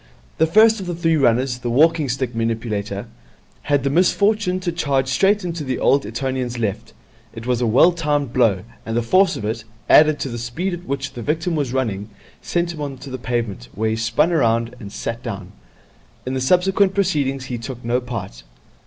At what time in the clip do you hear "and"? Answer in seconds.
8.83-8.97, 14.79-14.91